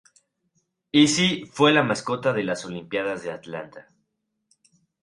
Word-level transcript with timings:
Izzy 0.91 1.45
fue 1.45 1.71
la 1.71 1.83
mascota 1.83 2.33
de 2.33 2.43
las 2.43 2.65
Olimpiadas 2.65 3.21
de 3.21 3.29
Atlanta. 3.31 3.87